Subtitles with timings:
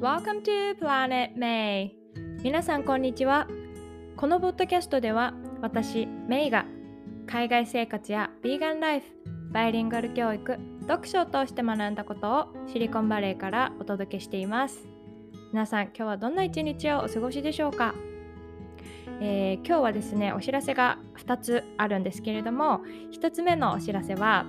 [0.00, 1.90] Welcome to Planet May.
[2.44, 3.48] 皆さんこんにちは。
[4.16, 6.66] このポッドキャストでは私メイが
[7.26, 9.06] 海外生活やヴィーガンライフ
[9.50, 14.86] バイリンガル教育読書を通して学んだことをシリコンバレーからお届けしています。
[15.52, 17.92] 皆さん今日はどんな一日をお過ごしでしょうか？
[19.20, 24.46] えー、今日はですねお知らせが2つあるんですけれども1つ目のお知らせは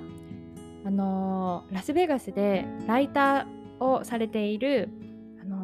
[0.85, 4.89] あのー、ラスベガスでライターをされている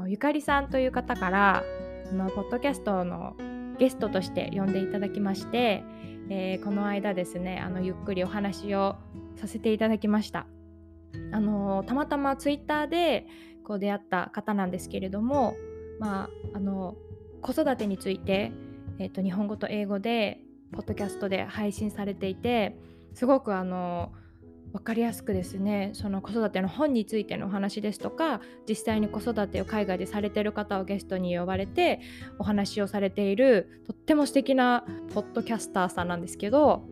[0.08, 1.64] ゆかりさんという方から
[2.10, 3.36] あのポッドキャストの
[3.78, 5.84] ゲストとして呼んでいただきまして、
[6.30, 8.96] えー、この間ですねあのゆっくりお話を
[9.36, 10.48] させていただきました。
[11.32, 13.26] あのたまたまツイッターで
[13.64, 15.56] こう出会った方なんですけれども、
[16.00, 16.96] まあ、あの
[17.42, 18.52] 子育てについて、
[19.00, 20.42] えーと、日本語と英語で
[20.74, 22.78] ポッドキャストで配信されていて
[23.14, 24.12] すごくあの
[24.76, 32.02] 分かりやすくですねその子育ての本についてのお話ですとか実際に子育てを海外でされてる方をゲストに呼ばれて
[32.40, 36.84] お話をされているとっても素敵なポッドキャスターさんなんですけど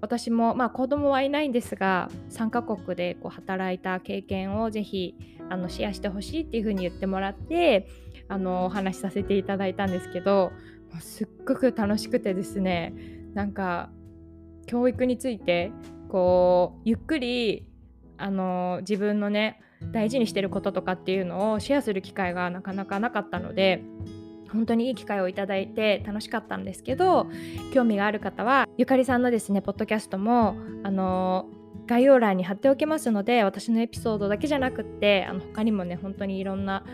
[0.00, 5.14] 私もまあ子供はいないんですが3カ国でこう働いた経験をぜひ
[5.48, 7.86] あのシェアしてほしいっていうふうに言ってもらって
[8.26, 10.50] あのお話しさせていただいたんですけど
[10.98, 12.92] すっごく楽しくてですね
[13.34, 13.88] なんか
[14.66, 15.70] 教育について
[16.10, 17.66] こうゆっくり
[18.18, 19.60] あの自分のね
[19.92, 23.82] 大事にしてることとかっていうのをシェアする機会がなかなかなかったので
[24.52, 27.28] 本当にいい機会をいただいて楽しかったんですけど
[27.72, 31.46] 興味がある方はゆかりさんのですねポッドキャストもあの
[31.86, 36.84] 概要欄に貼っておきますので私のエピソードだけじゃなくってあの他にもね本当にいろんな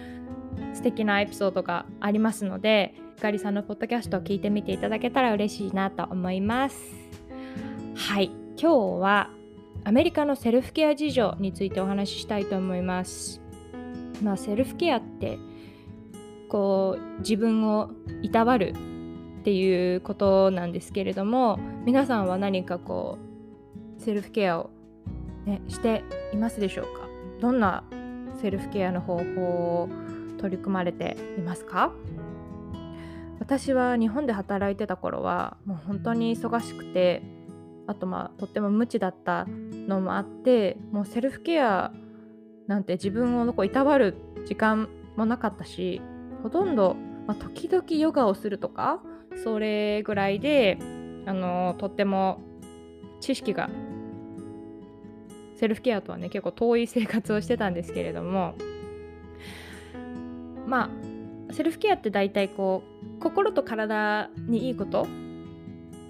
[0.75, 6.77] 素敵なエピソードがありますのでゆかりさんのポッドキャストを聞いてみていただけたら嬉しいなと思います。
[7.95, 8.46] はい。
[8.59, 9.29] 今日は
[9.85, 13.43] アメリカのセルフケア事情についてお話ししたいと思います。
[14.23, 15.39] まあ、セルフケアって
[16.49, 17.91] こう自分を
[18.23, 18.73] いたわる
[19.41, 23.19] っていうことなんですけれども皆さんは何かこ
[23.99, 24.71] うセルフケアを、
[25.45, 26.03] ね、して
[26.33, 27.07] いますでしょうか？
[27.43, 27.85] どんな
[28.41, 29.23] セルフケアの方法
[29.83, 29.89] を
[30.39, 31.93] 取り組まれていますか？
[33.39, 37.23] 私は日本で働いてた頃はもう本当に忙しくて
[37.87, 41.93] あとまあとっても無知だったのもあってもうセルフケア
[42.67, 46.01] なんて自分をこういたわる時間もなかったし
[46.43, 46.97] ほとんど、
[47.27, 49.01] まあ、時々ヨガをするとか
[49.43, 50.79] それぐらいで
[51.27, 52.41] あのとっても
[53.21, 53.71] 知識が
[55.57, 58.55] セルフケアとはね結構遠い生活をしてたんですけれども
[60.67, 60.91] ま
[61.51, 62.83] あセルフケアって大体こ
[63.19, 65.07] う心と体にいいこと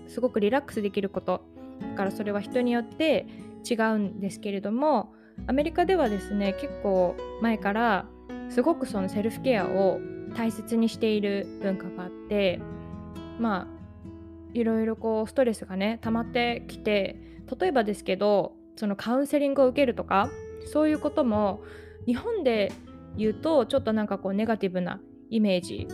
[0.08, 1.42] すごくリラックスできること
[1.80, 3.26] だからそれは人によって
[3.68, 5.12] 違うんですけれども
[5.46, 8.06] アメリカではですね結構前から
[8.48, 10.00] すごくそのセルフケアを
[10.36, 12.60] 大切にしている文化があって
[13.38, 13.76] まあ
[14.54, 17.16] いろいろこうストレスがね溜まってきて
[17.60, 20.30] 例えばですけどそのカウンセリングを受けるとか
[20.72, 21.62] そういうことも
[22.06, 22.72] 日本で
[23.16, 25.00] 言うとちょっとなんかこうネガティブな
[25.30, 25.88] イメージ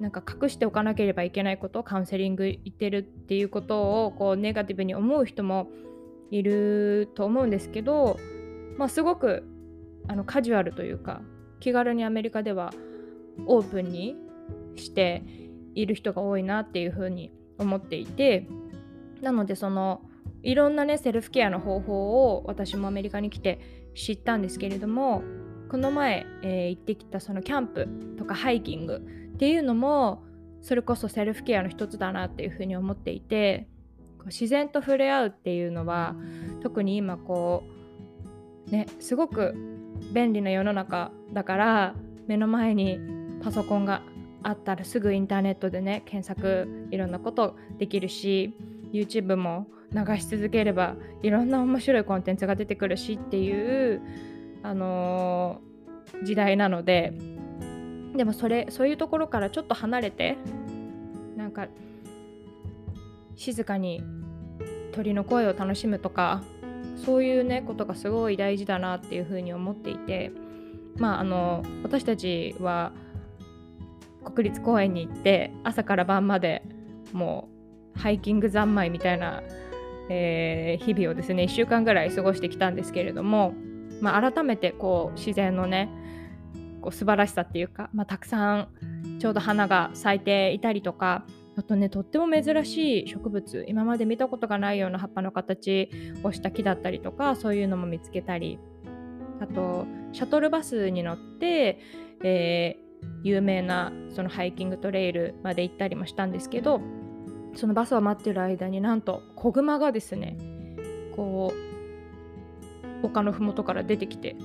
[0.00, 5.68] なんか隠しておかなければいけないことをカウンセリング行ってるっていうことをこうネガティブに思う人も
[6.30, 8.18] いると思うんですけど、
[8.76, 9.44] まあ、すごく
[10.08, 11.22] あのカジュアルというか
[11.60, 12.72] 気軽にアメリカでは
[13.46, 14.16] オープンに
[14.76, 15.22] して
[15.74, 18.46] いる人が多いなっていうふうに思っていて
[19.22, 20.02] なのでその
[20.42, 25.22] いろんなねセルフケアの方法を私もアメリカに来て知ったんですけれども
[25.70, 29.02] この前、えー、行ってきたそのキャンプとかハイキング
[29.36, 30.24] っていうのも
[30.62, 33.68] それこそセルフケアの一つだなっていうふうに思っていて
[34.24, 36.16] 自然と触れ合うっていうのは
[36.62, 37.62] 特に今こ
[38.66, 39.54] うねすごく
[40.12, 41.94] 便利な世の中だから
[42.26, 42.98] 目の前に
[43.42, 44.02] パソコンが
[44.42, 48.54] あったらすぐインターネットでね検索いろんなことできるし
[48.92, 54.00] YouTube も流し続ければいろんな面白いコンテンツが出てくるしっていう、
[54.62, 57.12] あのー、時代なので
[58.16, 60.36] でもそれそういうところからちょっと離れて
[61.36, 61.68] なんか
[63.36, 64.02] 静かに
[64.92, 66.42] 鳥の声を楽しむとか
[67.04, 70.32] そういうねことがすごい大事だなっていうふうに思っていて
[70.96, 72.92] まああの私たちは
[74.24, 76.62] 国立公園に行って朝から晩まで
[77.12, 77.48] も
[77.96, 79.42] うハイキング三昧みたいな、
[80.08, 83.54] えー、日々をですね1週間ぐらい過ごしてきたんですけれども、
[84.00, 85.90] まあ、改めてこう自然のね
[86.86, 88.68] こう素晴らしさっていうか、まあ、たくさん
[89.18, 91.24] ちょうど花が咲いていたりとか
[91.56, 95.90] あとねとっても珍しい植物今まで見たことがないような葉っぱの形
[96.22, 98.60] をした木だったりとかそういうのも見つけたり
[99.40, 101.78] あとシャトルバスに乗って、
[102.22, 102.76] え
[103.22, 106.80] 有名なそのハイキングトレイルまで行ったりもしたんですけど
[107.54, 110.38] そのバスを待ってる間になんと子グマがですね
[111.16, 111.52] こ
[113.02, 114.36] う丘の麓から出てきて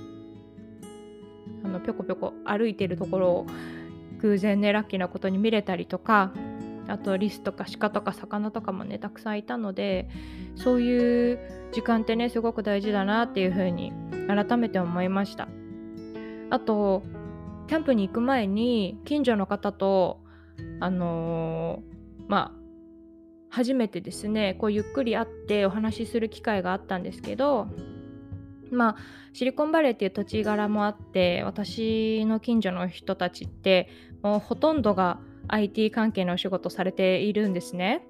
[1.63, 3.47] あのぴょこぴょこ歩いてるところを
[4.19, 6.31] 偶然ねラッキーなことに見れたりとか
[6.87, 10.09] あとリスとか鹿とか魚とかもねたくさんいたので
[10.55, 11.39] そういう
[11.71, 13.93] 時間ってねすごく大事だなっていうふうに
[14.27, 15.47] 改めて思いました。
[16.49, 17.03] あと
[17.67, 20.19] キャンプに行く前に近所の方と
[20.81, 22.61] あのー、まあ
[23.49, 27.67] 初めてですねこうゆっくり会ってお話しする機会があったんですけど
[28.71, 28.95] まあ
[29.33, 33.89] シリコンバレーっていう土地柄もあって私の近所の人たちって
[34.21, 38.05] もうほとんどが IT 関係のお仕事されているんですね。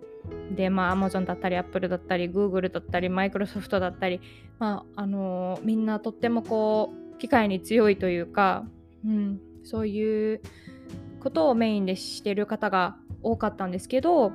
[0.55, 4.21] で、まあ、Amazon だったり、Apple だったり、Google だったり、Microsoft だったり、
[4.59, 8.65] まあ、あのー、みんなとってもこう、機械に強いというか、
[9.05, 10.41] うん、そういう
[11.19, 14.31] ことをメインでしてる方が多かったんですけど、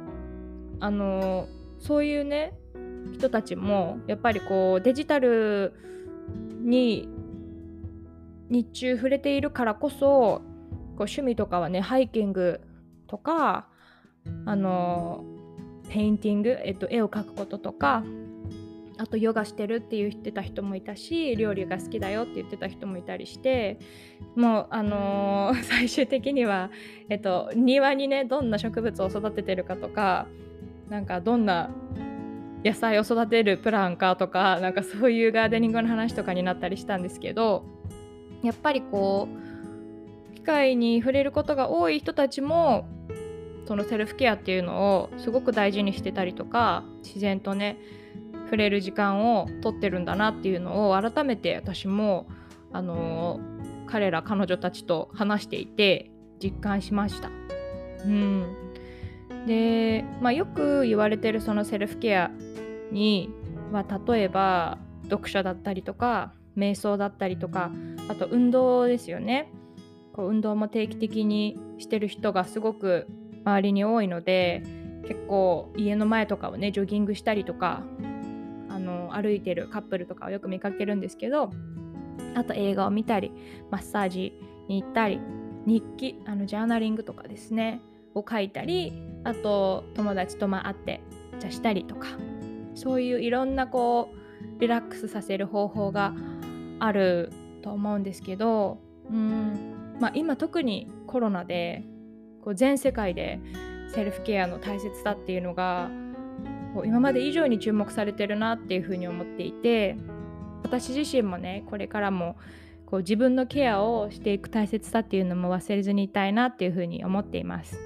[0.81, 1.46] あの、
[1.79, 2.55] そういうね、
[3.12, 5.72] 人たちも、やっぱりこう、デジタル
[6.67, 7.09] に
[8.49, 10.43] 日中触れているからこそ、こう
[11.01, 12.61] 趣味とかはね、ハイキング
[13.07, 13.67] とか
[14.45, 15.25] あの
[15.88, 18.03] painting、えっと、絵を描くこととか
[18.99, 23.79] あとヨガしてるって言ってた人もいたし料理が好きだよって言ってた人もいたりして
[24.37, 26.71] もうあのー、 最終的には、
[27.09, 30.27] えっと、庭にねどんな植物を育ててるかとか
[30.89, 31.71] なんかどんな
[32.67, 37.65] 野菜を育てるプランかとかなんかそういうガーデニングの話とかになったりしたんですけど
[38.43, 39.29] やっぱりこ
[40.33, 42.89] う機械に触れることが多い人たちも
[43.67, 47.79] そのセルフケアっていうのをすごく大事にしてたりとか自然とね
[48.45, 52.27] 触れる時間をとってるんだなっていうのを改めて私も
[52.73, 53.41] あの、
[53.87, 56.11] 彼ら彼女たちと話していて
[56.43, 57.31] 実感しました。
[58.05, 58.55] うん、
[59.47, 62.31] で、まあ、よく言われてるそのセルフケア
[62.93, 63.31] に
[63.73, 67.71] は例えば読書だったりとか瞑想だったりとか
[68.09, 69.50] あと運動ですよね。
[70.12, 73.06] こう運動も定期的にしてる人がすごく
[73.44, 74.62] 周りに多いので
[75.06, 77.83] 結構家の前とかをねジョギングしたりとか
[78.71, 81.50] あの歩いてるカップルとかをよく見かけるんですけど
[82.35, 83.31] あと映画を見たり
[83.71, 85.21] マッサージに行ったり
[85.67, 87.81] 日記あのジャーナリングとかですね
[88.15, 91.00] を書いたりあと友達とまあ会って
[91.39, 92.09] じゃしたりとか
[92.76, 96.14] そういういろんなこうリラックスさせる方法が
[96.78, 97.32] ある
[97.62, 98.78] と思うんですけど
[99.11, 101.82] うんまあ今特にコロナで
[102.44, 103.40] こう全世界で
[103.93, 105.90] セルフケアの大切さっていうのが
[106.75, 109.96] こう今まで以上に注目されてるなっていうふうに思っていて
[110.62, 112.37] 私自身もねこれからも
[112.84, 117.79] こう自分のケアをしていく大切さっていうのも忘れずにいたいなっていうふうに思っています。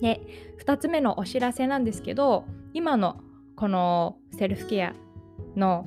[0.00, 0.20] で
[0.64, 3.20] 2つ目のお知らせなんですけど今の
[3.58, 4.94] このセルフケア
[5.56, 5.86] の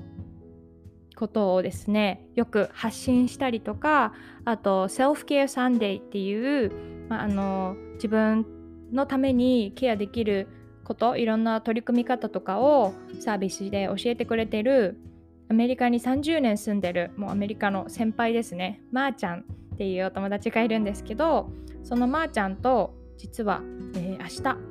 [1.16, 4.14] ことをですねよく発信したりとか
[4.46, 6.72] あと self-care Sunday っていう
[7.12, 8.46] まあ、あの自分
[8.94, 10.48] のためにケアできる
[10.86, 14.98] こといろんな取り組み方とかをサービスで教えてくれてる
[15.50, 18.82] アメリカに30年住んでるもうアメリカの先輩ですね。
[18.94, 19.40] まー、ちゃん
[19.74, 21.52] っていうお友達がいるんですけど
[21.84, 23.62] そのまーちゃんと実は、
[23.96, 24.71] えー、明日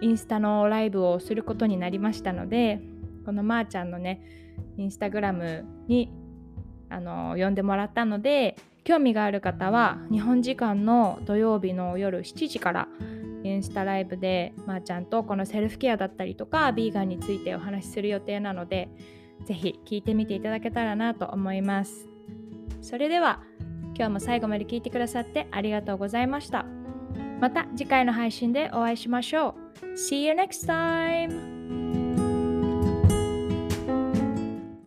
[0.00, 2.80] インスタのライブをすることになりましたので
[3.24, 4.22] このまーちゃんのね
[4.76, 6.12] インスタグラムに
[6.88, 12.88] あの呼んでもらったので興味がある方は日本時間の土曜日の夜7時から
[13.42, 18.88] インスタライブでまー、あ、ちゃんとこのセルフケアだったりとかビーガンについてお話しする予定なので
[19.44, 22.08] ぜひ聞いてみていただけたらなと思います。
[22.80, 23.42] それでは
[23.96, 26.75] 今日も最後まで聞いてくださってありがとうございました。
[27.40, 31.55] また次回の配信でお会いしましょう See you next time!